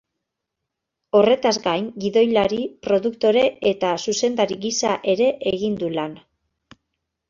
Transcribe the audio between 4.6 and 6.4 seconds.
gisa ere egin du lan.